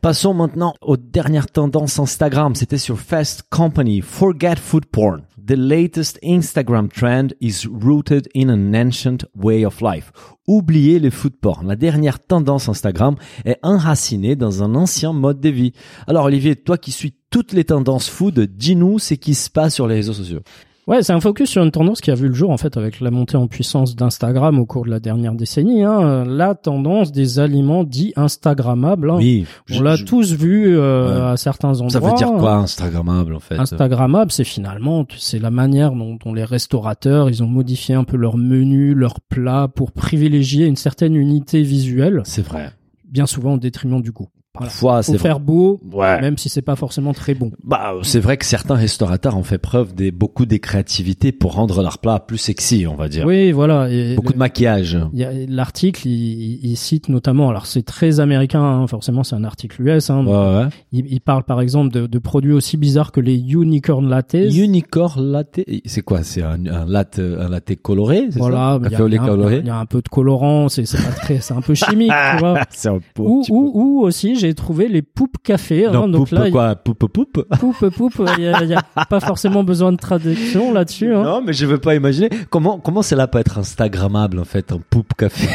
[0.03, 2.55] Passons maintenant aux dernières tendances Instagram.
[2.55, 4.03] C'était sur Fast Company.
[4.03, 5.23] Forget food porn.
[5.47, 10.13] The latest Instagram trend is rooted in an ancient way of life.
[10.47, 11.67] Oubliez les food porn.
[11.67, 15.73] La dernière tendance Instagram est enracinée dans un ancien mode de vie.
[16.07, 19.87] Alors Olivier, toi qui suis toutes les tendances food, dis-nous ce qui se passe sur
[19.87, 20.41] les réseaux sociaux?
[20.87, 23.01] Ouais, c'est un focus sur une tendance qui a vu le jour en fait avec
[23.01, 25.83] la montée en puissance d'Instagram au cours de la dernière décennie.
[25.83, 29.11] Hein, la tendance des aliments dits Instagrammables.
[29.11, 29.17] hein.
[29.17, 31.33] Oui, On l'a tous vu euh, Ouais.
[31.33, 31.89] à certains endroits.
[31.91, 33.59] Ça veut dire quoi Instagrammable en fait?
[33.59, 38.19] Instagrammable, c'est finalement, c'est la manière dont, dont les restaurateurs, ils ont modifié un peu
[38.19, 42.71] leur menu, leur plat pour privilégier une certaine unité visuelle, C'est vrai.
[43.11, 44.29] bien souvent au détriment du goût.
[44.59, 46.21] Parfois, c'est faire beau, Ouais.
[46.21, 47.51] même si c'est pas forcément très bon.
[47.65, 51.83] Bah, c'est vrai que certains restaurateurs ont fait preuve de beaucoup de créativité pour rendre
[51.83, 53.27] leur plat plus sexy, on va dire.
[53.27, 53.91] Oui, voilà.
[53.91, 54.97] Et Beaucoup le- de maquillage.
[55.13, 59.35] il y a- L'article, il, il- cite notamment, alors c'est très américain, hein, forcément c'est
[59.35, 60.33] un article US, hein, Ouais,
[60.65, 60.69] ouais.
[60.93, 64.35] il, il parle par exemple de, de produits aussi bizarres que les unicorn lattes.
[64.35, 65.61] Unicorn latte.
[65.85, 66.23] C'est quoi?
[66.23, 68.77] C'est un, un latte, un latte coloré, c'est Voilà, ça?
[68.85, 69.13] il y,
[69.63, 72.39] y y a un peu de colorant, c'est pas très, c'est un peu chimique, tu
[72.39, 72.61] vois.
[72.61, 73.23] Un peu.
[73.23, 75.87] Ou, ou, ou aussi j'ai trouvé les poupes café.
[75.87, 79.93] hein, donc poupe là, quoi Poupe poupe poupe poupe, il y a, pas forcément besoin
[79.93, 81.15] de traduction là-dessus.
[81.15, 81.23] Hein.
[81.23, 84.79] Non, mais je veux pas imaginer comment comment cela peut être instagrammable en fait, un
[84.91, 85.49] poupe café?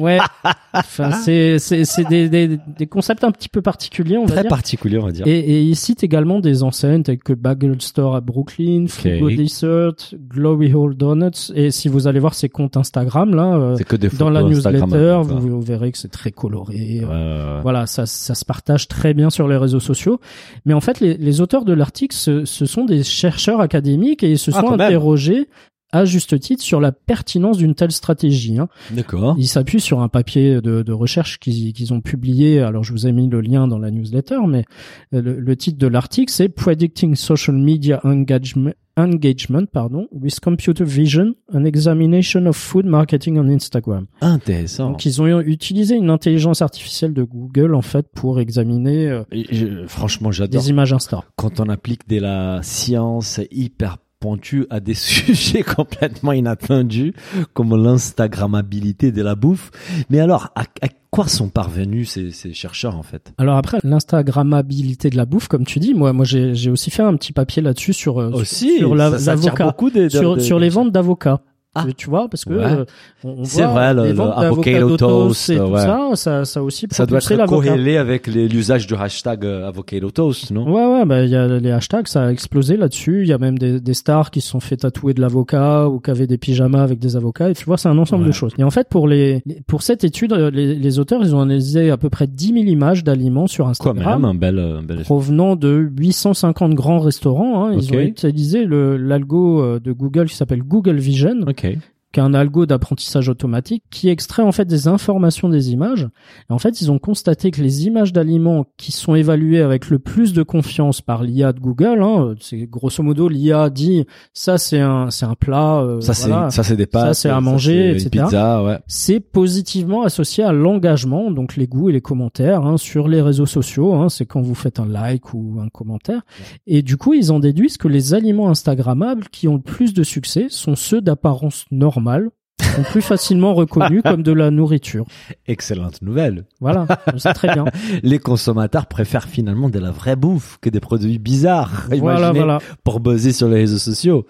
[0.00, 0.18] Ouais.
[0.72, 4.42] Enfin, c'est c'est c'est des, des des concepts un petit peu particuliers, on va Très
[4.42, 4.48] dire.
[4.48, 5.26] particulier, on va dire.
[5.26, 9.94] Et, et il cite également des enseignes telles que Bagel Store à Brooklyn, Frugal Dessert,
[10.14, 11.50] Glory Hole Donuts.
[11.56, 14.42] Et si vous allez voir ces comptes Instagram là, euh, C'est que des dans la
[14.42, 17.00] photos newsletter, Instagrammables, vous, verrez que c'est très coloré.
[17.04, 17.60] Ouais.
[17.62, 20.20] Voilà, ça, ça se partage très bien sur les réseaux sociaux.
[20.66, 24.30] Mais en fait, les, les auteurs de l'article, ce, ce sont des chercheurs académiques et
[24.30, 24.82] ils se Ah, sont quand même.
[24.82, 25.48] interrogés
[25.92, 28.58] à juste titre sur la pertinence d'une telle stratégie.
[28.58, 28.68] Hein.
[28.90, 29.34] D'accord.
[29.38, 32.60] Ils s'appuient sur un papier de, de recherche qu'ils qu'ils ont publié.
[32.60, 34.64] Alors je vous ai mis le lien dans la newsletter, mais
[35.12, 41.34] le, le titre de l'article c'est Predicting Social Media Engagement, Engagement pardon, with Computer Vision,
[41.52, 44.06] an examination of food marketing on Instagram.
[44.20, 44.90] Intéressant.
[44.90, 49.46] Donc ils ont utilisé une intelligence artificielle de Google en fait pour examiner euh, Et
[49.50, 51.24] je- franchement, j'adore des images Insta.
[51.36, 57.14] quand on applique de la science hyper pointue à des sujets complètement inattendus,
[57.54, 59.70] comme l'instagrammabilité de la bouffe.
[60.10, 63.32] Mais alors, à, à quoi sont parvenus ces, ces chercheurs en fait?
[63.38, 67.16] Alors après l'instagrammabilité de la bouffe, comme tu dis, moi moi j'ai aussi fait un
[67.16, 69.90] petit papier là-dessus sur euh, Aussi, beaucoup
[70.38, 71.40] sur les ventes d'avocats.
[71.72, 71.84] Ah.
[71.96, 72.64] Tu vois, parce que Ouais.
[72.64, 72.84] euh,
[73.22, 75.78] on, on C'est voit vrai, le- les le ventes avocado toast, et tout ouais.
[75.80, 80.50] ça, ça, ça aussi Ça doit être corrélé avec l'usage du hashtag euh, avocado toast,
[80.50, 80.64] non?
[80.68, 83.22] Ouais, ouais, bah il y a les hashtags, ça a explosé là-dessus.
[83.22, 86.00] Il y a même des, des stars qui se sont fait tatouer de l'avocat ou
[86.00, 87.50] qui avaient des pyjamas avec des avocats.
[87.50, 88.30] Et tu vois, c'est un ensemble Ouais.
[88.30, 88.52] de choses.
[88.58, 91.92] Et en fait, pour les, pour cette étude, euh, les, les auteurs, ils ont analysé
[91.92, 94.22] à peu près 10 000 images d'aliments sur Quand Instagram.
[94.22, 97.66] même, un bel, un bel provenant de 850 grands restaurants.
[97.68, 97.74] Hein.
[97.74, 97.96] Ils Ok.
[97.96, 101.59] ont utilisé l'algo euh, de Google qui s'appelle Google Vision, Ok.
[101.60, 101.78] Qui
[102.18, 106.08] est un algo d'apprentissage automatique qui extrait en fait des informations des images.
[106.48, 109.98] Et en fait, ils ont constaté que les images d'aliments qui sont évaluées avec le
[109.98, 114.80] plus de confiance par l'IA de Google, hein, c'est grosso modo l'IA dit ça c'est
[114.80, 117.14] un c'est un plat, euh, Ça, c'est, ça, c'est des pâtes.
[117.14, 118.26] Ça, c'est à manger, c'est etc.
[118.64, 118.78] Ouais.
[118.86, 123.46] c'est positivement associé à l'engagement, donc les goûts et les commentaires hein, sur les réseaux
[123.46, 123.94] sociaux.
[123.94, 126.22] Hein, c'est quand vous faites un like ou un commentaire.
[126.66, 130.02] Et du coup, ils en déduisent que les aliments Instagrammables qui ont le plus de
[130.02, 132.32] succès sont ceux d'apparence normale, mal
[132.64, 135.04] sont plus facilement reconnus comme de la nourriture.
[135.46, 136.44] Excellente nouvelle.
[136.60, 137.64] Voilà, c'est très bien.
[138.02, 141.88] Les consommateurs préfèrent finalement de la vraie bouffe que des produits bizarres.
[141.98, 142.58] voilà, voilà.
[142.84, 144.26] pour buzzer sur les réseaux sociaux.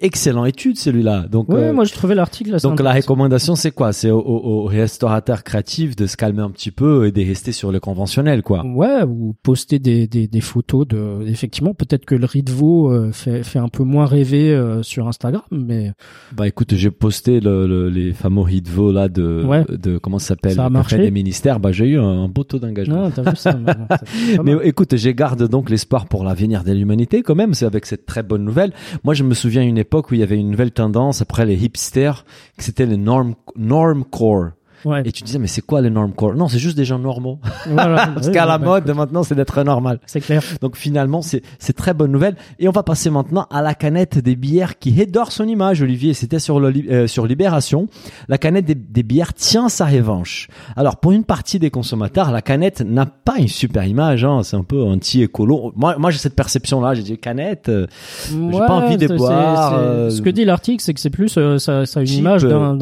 [0.00, 1.26] Excellent étude celui-là.
[1.30, 3.92] Donc, Ouais, euh, moi je trouvais l'article donc la recommandation c'est quoi?
[3.92, 7.80] C'est aux, restaurateurs créatifs de se calmer un petit peu et de rester sur le
[7.80, 8.64] conventionnel quoi.
[8.66, 11.26] Ouais, ou poster des, des, des photos de.
[11.26, 15.08] Effectivement, peut-être que le riz de veau fait, fait un peu moins rêver euh, sur
[15.08, 15.92] Instagram, mais
[16.32, 19.64] Bah écoute, j'ai posté le, le- les fameux hit là de, Ouais.
[19.68, 20.56] de comment ça s'appelle
[20.98, 21.60] des ministères.
[21.60, 23.10] Bah j'ai eu un, beau taux d'engagement.
[24.44, 27.54] mais écoute, j'ai garde donc l'espoir pour l'avenir de l'humanité quand même.
[27.54, 28.72] C'est avec cette très bonne nouvelle.
[29.04, 31.62] Moi, je me souviens une époque où il y avait une nouvelle tendance après les
[31.64, 32.24] hipsters,
[32.56, 34.50] que c'était le norm normcore.
[34.84, 35.02] Ouais.
[35.04, 37.38] Et tu disais, mais c'est quoi le normcore Non, c'est juste des gens normaux.
[37.66, 38.06] Voilà.
[38.14, 40.00] Parce Oui, qu'à la bah, mode maintenant, c'est d'être normal.
[40.06, 40.42] C'est clair.
[40.60, 42.36] Donc finalement, c'est c'est très bonne nouvelle.
[42.58, 46.14] Et on va passer maintenant à la canette des bières qui adore son image, Olivier.
[46.14, 47.88] C'était sur le, euh, sur Libération.
[48.28, 50.48] La canette des, des bières tient sa revanche.
[50.76, 54.24] Alors pour une partie des consommateurs, la canette n'a pas une super image.
[54.24, 54.42] Hein.
[54.44, 55.72] C'est un peu anti-écolo.
[55.76, 56.94] Moi, moi j'ai cette perception-là.
[56.94, 57.68] J'ai dit canette.
[57.68, 57.86] euh,
[58.30, 61.58] J'ai pas envie de boire, euh, Ce que dit l'article, c'est que c'est plus euh,
[61.58, 62.48] ça, ça a une image euh.
[62.48, 62.78] d'un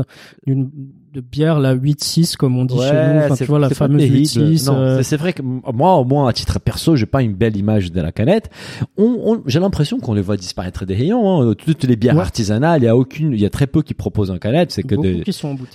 [0.47, 0.71] d'une
[1.17, 3.21] de bière la 8-6 comme on dit chez nous.
[3.25, 4.19] Enfin, tu vois la fameuse terrible.
[4.19, 4.67] 8-6.
[4.67, 7.57] Non, euh, c'est- vrai que moi, au moins à titre perso, j'ai pas une belle
[7.57, 8.51] image de la canette.
[8.99, 11.41] On, on- j'ai l'impression qu'on les voit disparaître des rayons.
[11.51, 11.55] Hein.
[11.57, 12.21] Toutes les bières Ouais.
[12.21, 14.73] artisanales, il y a aucune, il y a très peu qui proposent en canette.
[14.73, 15.25] C'est que beaucoup des,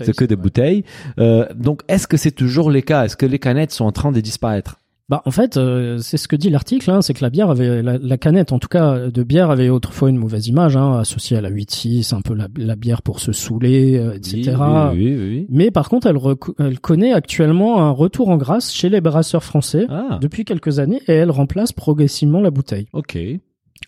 [0.04, 0.84] c'est que des bouteilles.
[1.18, 3.06] Euh, donc, est-ce que c'est toujours le cas?
[3.06, 4.76] Est-ce que les canettes sont en train de disparaître?
[5.12, 7.84] Bah en fait, euh, c'est ce que dit l'article, hein, c'est que la bière avait
[7.84, 11.36] la, la canette, en tout cas de bière, avait autrefois une mauvaise image, hein, associée
[11.36, 14.56] à la 8-6, un peu la, la bière pour se saouler, euh, etc.
[14.94, 15.46] Oui, oui, oui.
[15.50, 16.18] Mais par contre, elle,
[16.60, 21.02] elle connaît actuellement un retour en grâce chez les brasseurs français Ah, depuis quelques années
[21.10, 22.88] et elle remplace progressivement la bouteille.
[22.94, 23.18] ok.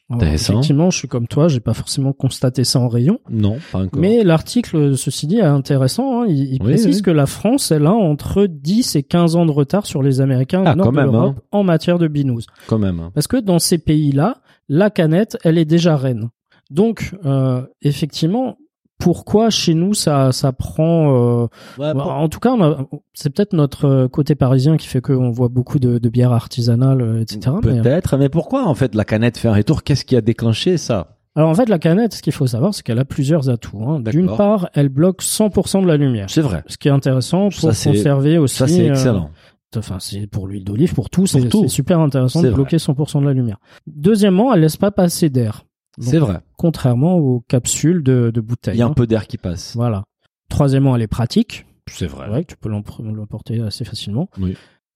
[0.10, 0.54] Intéressant.
[0.54, 3.20] effectivement, je suis comme toi, j'ai pas forcément constaté ça en rayon.
[3.30, 4.00] Non, pas encore.
[4.02, 6.22] Mais l'article, ceci dit, est intéressant.
[6.24, 6.26] hein.
[6.28, 7.02] Il, il Oui, précise oui.
[7.02, 10.64] que la France, elle a entre 10 et 15 ans de retard sur les Américains
[10.66, 12.42] Ah, nord de même, l'Europe en matière de binous.
[12.68, 13.00] quand même.
[13.00, 13.12] hein.
[13.16, 14.38] Parce que dans ces pays-là,
[14.70, 16.30] la canette, elle est déjà reine.
[16.70, 18.58] Donc, euh, effectivement,
[19.04, 21.42] pourquoi chez nous ça ça prend euh,
[21.78, 22.78] Ouais, bah, pour- En tout cas, a-
[23.14, 27.02] c'est peut-être notre euh, côté parisien qui fait qu'on voit beaucoup de, de bières artisanales,
[27.02, 27.56] euh, etc.
[27.62, 29.84] Peut-être, mais pourquoi en fait la canette fait un retour?
[29.84, 31.18] Qu'est-ce qui a déclenché ça?
[31.36, 33.84] Alors en fait, la canette, ce qu'il faut savoir, c'est qu'elle a plusieurs atouts.
[33.88, 34.00] hein.
[34.00, 36.30] D'une part, elle bloque 100% de la lumière.
[36.30, 36.64] C'est vrai.
[36.68, 38.56] Ce qui est intéressant pour Ça, conserver aussi.
[38.58, 39.30] Ça, c'est euh, excellent.
[39.76, 43.34] Enfin, c'est pour l'huile d'olive, pour tout, c'est super intéressant de bloquer 100% de la
[43.34, 43.58] lumière.
[43.88, 45.64] Deuxièmement, elle laisse pas passer d'air.
[46.00, 46.40] C'est vrai.
[46.58, 48.76] Contrairement aux capsules de, de bouteilles.
[48.76, 48.94] Il y a un hein.
[48.94, 49.76] peu d'air qui passe.
[49.76, 50.04] Voilà.
[50.50, 51.66] Troisièmement, elle est pratique.
[51.90, 54.30] C'est vrai tu peux l'emporter assez facilement.
[54.40, 54.56] Oui.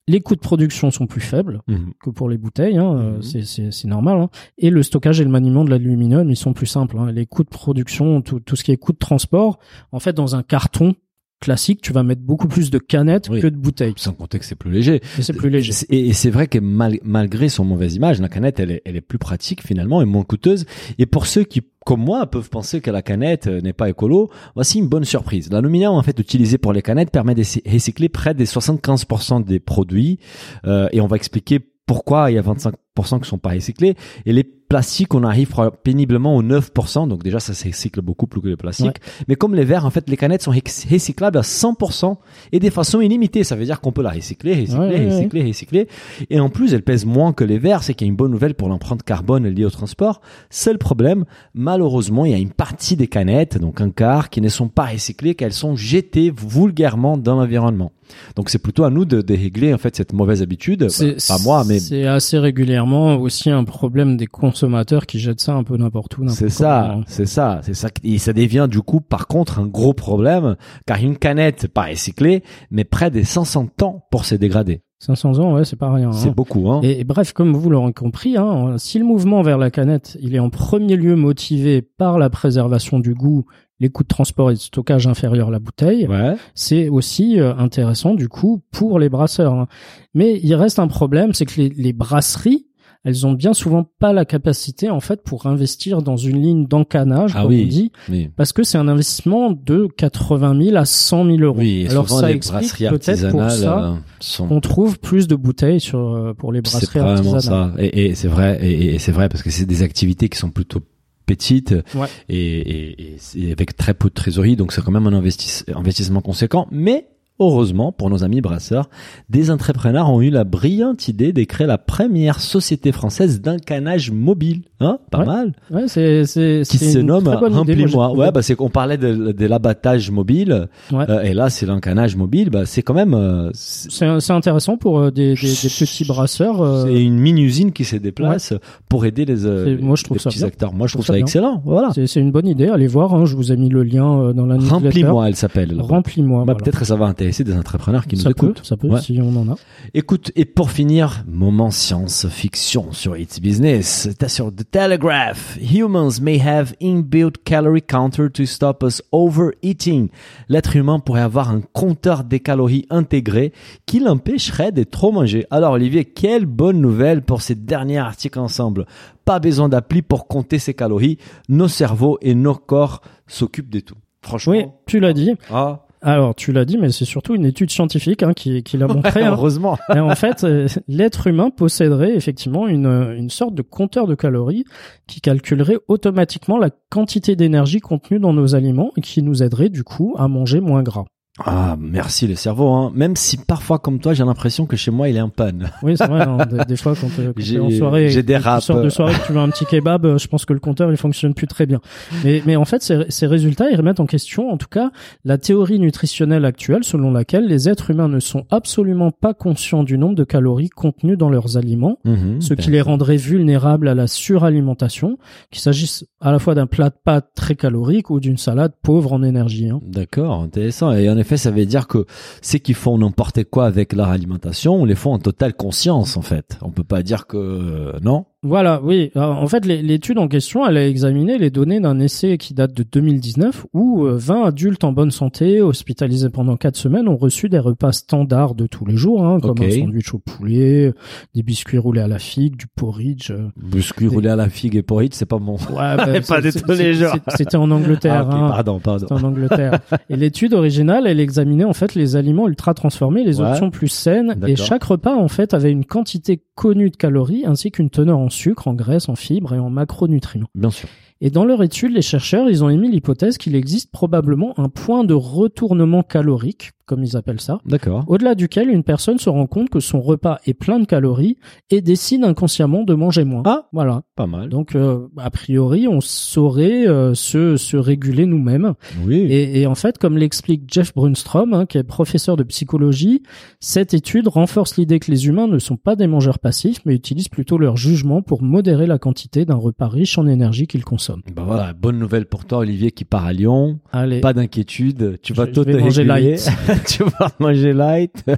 [0.10, 1.92] Les coûts de production sont plus faibles Mhm.
[2.02, 3.22] que pour les bouteilles, hein, Mhm.
[3.44, 4.22] c'est- normal.
[4.22, 4.30] hein.
[4.58, 6.98] Et le stockage et le maniement de l'aluminium, ils sont plus simples.
[7.12, 9.60] Les coûts de production, tout, tout ce qui est coûts de transport,
[9.92, 10.96] en fait, dans un carton,
[11.40, 13.42] classique, tu vas mettre beaucoup plus de canettes Oui.
[13.42, 13.94] que de bouteilles.
[13.98, 15.02] Sans compter que c'est plus léger.
[15.18, 15.72] Et c'est plus léger.
[15.90, 19.02] Et, c'est vrai que mal- malgré son mauvaise image, la canette, elle est, elle est
[19.02, 20.66] plus pratique finalement et moins coûteuse.
[20.98, 24.30] Et pour ceux qui, comme moi, peuvent penser que la canette euh, n'est pas écolo,
[24.56, 25.50] voici une bonne surprise.
[25.52, 30.20] L'aluminium en fait utilisé pour les canettes permet de recycler près des 75% des produits.
[30.66, 32.74] Euh, et on va expliquer pourquoi il y a 25%
[33.04, 33.96] qui sont pas recyclés.
[34.26, 35.50] Et les plastiques, on arrive
[35.84, 37.08] péniblement au 9%.
[37.08, 38.98] Donc déjà, ça se recycle beaucoup plus que les plastiques.
[39.30, 42.18] Mais comme les verres, en fait, les canettes sont recy- recyclables à 100%
[42.52, 43.46] et de façon illimitée.
[43.46, 45.16] Ça veut dire qu'on peut la recycler, recycler, Ouais, ouais, ouais.
[45.16, 45.88] recycler, recycler.
[46.30, 47.82] Et en plus, elle pèse moins que les verres.
[47.84, 50.20] C'est qu'il y a une bonne nouvelle pour l'empreinte carbone liée au transport.
[50.50, 54.50] Seul problème, malheureusement, il y a une partie des canettes, donc un quart, qui ne
[54.50, 57.92] sont pas recyclées, qu'elles sont jetées vulgairement dans l'environnement.
[58.38, 60.88] Donc c'est plutôt à nous de, de régler en fait cette mauvaise habitude.
[60.90, 65.42] C'est Bah, pas moi, mais c'est assez régulièrement aussi un problème des consommateurs qui jettent
[65.42, 66.28] ça un peu n'importe où.
[66.30, 67.90] C'est ça, c'est ça, c'est ça.
[68.04, 72.44] Et ça devient du coup, par contre, un gros problème, car une canette pas recyclée,
[72.72, 74.82] mais près des 500 ans pour se dégrader.
[75.00, 76.10] 500 ans, ouais, c'est pas rien.
[76.10, 76.14] hein.
[76.14, 76.80] C'est beaucoup, hein.
[76.82, 80.34] Et, et bref, comme vous l'aurez compris, hein, si le mouvement vers la canette, il
[80.34, 83.46] est en premier lieu motivé par la préservation du goût,
[83.80, 86.36] les coûts de transport et de stockage inférieurs à la bouteille, Ouais.
[86.56, 89.54] c'est aussi euh, intéressant du coup pour les brasseurs.
[89.54, 89.68] hein.
[90.16, 92.66] Mais il reste un problème, c'est que les, les brasseries,
[93.08, 97.32] elles ont bien souvent pas la capacité en fait pour investir dans une ligne d'encanage,
[97.36, 97.64] Ah comme oui.
[97.66, 98.30] on dit, Oui.
[98.36, 101.58] parce que c'est un investissement de 80 000 à 100 000 euros.
[101.60, 105.80] Oui, et Alors ça explique peut-être pour ça euh, sont qu'on trouve plus de bouteilles
[105.80, 107.42] sur euh, pour les brasseries artisanales.
[107.42, 107.72] ça.
[107.78, 110.50] Et, et c'est vrai, et, et c'est vrai parce que c'est des activités qui sont
[110.52, 110.82] plutôt
[111.26, 112.08] petites Ouais.
[112.30, 115.64] et, et, et c'est avec très peu de trésorerie, donc c'est quand même un investis-
[115.74, 116.68] investissement conséquent.
[116.72, 117.08] Mais
[117.40, 118.90] heureusement pour nos amis brasseurs,
[119.30, 124.62] des entrepreneurs ont eu la brillante idée créer la première société française d'un canage mobile.
[124.80, 125.26] Hein Pas Ouais.
[125.26, 125.54] mal.
[125.72, 128.12] Ouais, c'est c'est Qui c'est se nomme Remplis-moi.
[128.14, 130.68] Ouais, bah c'est qu'on parlait de, de l'abattage mobile.
[130.92, 131.06] Ouais.
[131.10, 132.50] Euh, et là, c'est l'encanage mobile.
[132.52, 136.62] Bah, c'est quand même, euh, c'est C'est intéressant pour euh, des, des, des petits brasseurs.
[136.62, 138.54] euh, c'est une mini-usine qui se déplace
[138.90, 140.48] pour aider les, euh, moi, je trouve les ça petits bien.
[140.48, 140.74] acteurs.
[140.74, 141.62] Moi, je Je trouve trouve ça excellent.
[141.66, 141.90] Voilà.
[141.94, 142.68] C'est une bonne idée.
[142.68, 143.14] Allez voir.
[143.16, 144.74] Hein, je vous ai mis le lien euh, dans la newsletter.
[144.76, 145.76] Remplis-moi, elle s'appelle.
[145.80, 146.40] Remplis-moi.
[146.46, 146.60] Bah, voilà.
[146.64, 148.62] Peut-être ça va intéresser des entrepreneurs qui nous peut, écoutent.
[148.64, 149.02] ça peut Ouais.
[149.02, 149.56] si on en a.
[149.94, 154.10] Écoute, et pour finir, moment science-fiction sur It's Business.
[154.18, 155.58] T'as sur The Telegraph.
[155.62, 160.10] Humans may have inbuilt calorie counter to stop us overeating.
[160.50, 163.54] L'être humain pourrait avoir un compteur des calories intégré
[163.86, 165.46] qui l'empêcherait de trop manger.
[165.52, 168.86] Alors Olivier, quelle bonne nouvelle pour ces derniers articles ensemble.
[169.26, 171.18] Pas besoin d'appli pour compter ses calories.
[171.50, 173.96] Nos cerveaux et nos corps s'occupent de tout.
[174.22, 174.54] Franchement.
[174.54, 175.36] Oui, tu l'as dit.
[175.52, 178.88] Ah, Alors, tu l'as dit, mais c'est surtout une étude scientifique hein, qui, qui l'a
[178.88, 179.24] montré.
[179.24, 179.32] hein.
[179.32, 179.78] heureusement.
[179.96, 182.86] Et en fait, euh, l'être humain posséderait effectivement une,
[183.18, 184.64] une sorte de compteur de calories
[185.08, 189.84] qui calculerait automatiquement la quantité d'énergie contenue dans nos aliments et qui nous aiderait du
[189.84, 191.06] coup à manger moins gras.
[191.46, 192.70] Ah, merci le cerveau.
[192.70, 192.92] Hein.
[192.96, 195.70] Même si parfois, comme toi, j'ai l'impression que chez moi, il est en panne.
[195.84, 196.22] Oui, c'est vrai.
[196.22, 199.26] hein, des, des fois, quand, euh, quand t'es en soirée, j'ai des de soirée, que
[199.28, 201.66] tu veux un petit kebab, euh, je pense que le compteur il fonctionne plus très
[201.68, 201.80] bien.
[202.24, 204.90] Mais, mais en fait, ces, ces résultats ils remettent en question, en tout cas,
[205.26, 209.98] la théorie nutritionnelle actuelle, selon laquelle les êtres humains ne sont absolument pas conscients du
[209.98, 212.42] nombre de calories contenues dans leurs aliments, Mhm.
[212.42, 215.18] ce qui les rendrait vulnérables à la suralimentation,
[215.52, 219.14] qu'il s'agisse à la fois d'un plat de pâtes très calorique ou d'une salade pauvre
[219.14, 219.70] en énergie.
[219.70, 219.80] hein.
[219.86, 220.92] D'accord, intéressant.
[220.94, 222.06] Et en effet, ça veut dire que
[222.42, 226.22] ceux qui font n'importe quoi avec leur alimentation, on les font en totale conscience, en
[226.22, 226.58] fait.
[226.62, 228.26] On peut pas dire que euh, non.
[228.44, 229.10] Voilà, oui.
[229.16, 232.54] Alors, en fait, l'é- l'étude en question, elle a examiné les données d'un essai qui
[232.54, 237.18] date de 2019 où euh, 20 adultes en bonne santé, hospitalisés pendant 4 semaines, ont
[237.18, 240.94] reçu des repas standards de tous les jours, hein, comme un sandwich au poulet,
[241.34, 243.32] des biscuits roulés à la figue, du porridge.
[243.32, 243.48] euh.
[243.62, 245.56] Biscuit roulé à la figue et porridge, c'est pas bon.
[245.56, 247.14] Ouais, bah, Pas jours.
[247.28, 248.28] c'est- C'était en Angleterre.
[248.30, 248.50] Ah, hein.
[248.50, 249.08] pardon, pardon.
[249.10, 249.80] C'était en Angleterre.
[250.12, 253.48] et l'étude originale, elle examinait en fait les aliments ultra transformés, les Ouais.
[253.50, 257.72] options plus saines, et chaque repas en fait avait une quantité connue de calories ainsi
[257.72, 260.50] qu'une teneur en sucre, en graisse, en fibres et en macronutriments.
[260.56, 260.90] Bien sûr.
[261.22, 265.04] Et dans leur étude, les chercheurs, ils ont émis l'hypothèse qu'il existe probablement un point
[265.04, 268.06] de retournement calorique, comme ils appellent ça, D'accord.
[268.08, 271.38] au-delà duquel une personne se rend compte que son repas est plein de calories
[271.70, 273.44] et décide inconsciemment de manger moins.
[273.46, 273.68] Ah.
[273.74, 274.04] Voilà.
[274.16, 274.50] Pas mal.
[274.50, 278.74] Donc, euh, a priori, on saurait euh, se, se réguler nous-mêmes.
[279.06, 279.16] Oui.
[279.18, 283.24] Et, et en fait, comme l'explique Jeff Brunstrom, hein, qui est professeur de psychologie,
[283.60, 287.30] cette étude renforce l'idée que les humains ne sont pas des mangeurs passifs, mais utilisent
[287.30, 291.07] plutôt leur jugement pour modérer la quantité d'un repas riche en énergie qu'ils consomment.
[291.34, 293.80] Bah voilà, bonne nouvelle pour toi, Olivier, qui part à Lyon.
[293.92, 296.50] Allez, Pas d'inquiétude, tu vas Je- tout je vais manger light.
[296.88, 298.24] tu vas manger light.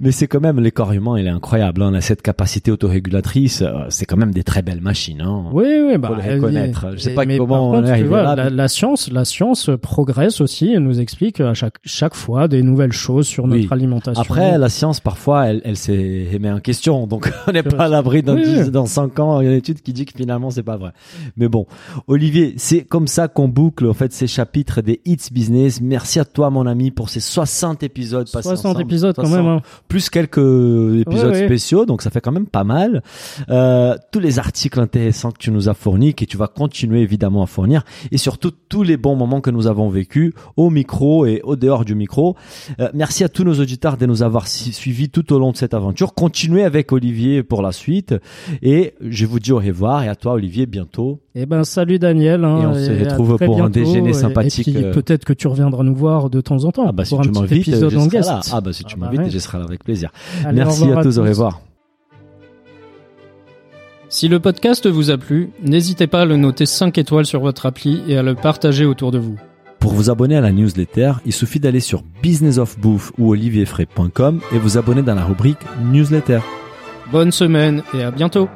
[0.00, 1.82] Mais c'est quand même, humains, il est incroyable.
[1.82, 1.88] hein.
[1.90, 3.62] On a cette capacité autorégulatrice.
[3.62, 5.20] euh, C'est quand même des très belles machines.
[5.20, 5.46] Hein.
[5.52, 6.86] Oui, oui, bah, Faut les reconnaître.
[6.94, 9.70] Je sais pas mais comment on est vois, là, La, mais- la science, la science
[9.80, 10.72] progresse aussi.
[10.72, 13.60] Elle nous explique à chaque chaque fois des nouvelles choses sur Oui.
[13.62, 14.20] notre alimentation.
[14.22, 17.06] Après, la science, parfois, elle, elle s'est remet en question.
[17.06, 18.70] Donc, on n'est pas à l'abri dans Oui, 10, oui.
[18.70, 20.90] dans 5 ans, il y a une étude qui dit que finalement, c'est pas vrai.
[21.36, 21.66] Mais bon.
[22.06, 25.80] Olivier, c'est comme ça qu'on boucle, en fait, ces chapitres des Hits Business.
[25.80, 28.82] Merci à toi, mon ami, pour ces 60 épisodes passés 60 ensemble.
[28.82, 29.44] épisodes quand 60.
[29.44, 29.52] même.
[29.56, 29.62] hein.
[29.86, 31.46] Plus quelques épisodes Ouais, ouais.
[31.46, 33.02] spéciaux, donc ça fait quand même pas mal.
[33.48, 37.42] Euh, tous les articles intéressants que tu nous as fournis, que tu vas continuer évidemment
[37.42, 41.40] à fournir, et surtout tous les bons moments que nous avons vécus au micro et
[41.44, 42.36] au dehors du micro.
[42.80, 45.74] Euh, merci à tous nos auditeurs de nous avoir suivis tout au long de cette
[45.74, 46.14] aventure.
[46.14, 48.14] Continuez avec Olivier pour la suite,
[48.62, 51.20] et je vous dis au revoir, et à toi Olivier bientôt.
[51.40, 52.44] Eh ben, salut Daniel.
[52.44, 54.92] hein, Et on se retrouve pour un déjeuner sympathique, Et euh.
[54.92, 57.22] peut-être que tu reviendras nous voir de temps en temps Ah bah si pour un
[57.22, 58.28] tu petit épisode je en serai guest.
[58.28, 58.40] là.
[58.52, 59.30] Ah bah si tu Ah bah m'invites, ouais.
[59.30, 60.10] je serai là avec plaisir.
[60.44, 61.60] Allez, Merci à tous, au revoir.
[64.08, 67.66] Si le podcast vous a plu, n'hésitez pas à le noter 5 étoiles sur votre
[67.66, 69.36] appli et à le partager autour de vous.
[69.78, 74.76] Pour vous abonner à la newsletter, il suffit d'aller sur businessofbouffe ou olivierfray.com et vous
[74.76, 75.58] abonner dans la rubrique
[75.92, 76.40] newsletter.
[77.12, 78.48] Bonne semaine et à bientôt